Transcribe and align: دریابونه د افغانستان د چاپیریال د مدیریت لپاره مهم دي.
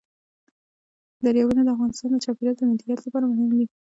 دریابونه 1.25 1.61
د 1.63 1.69
افغانستان 1.75 2.09
د 2.13 2.17
چاپیریال 2.25 2.55
د 2.57 2.61
مدیریت 2.71 2.99
لپاره 3.03 3.25
مهم 3.31 3.49
دي. 3.57 3.65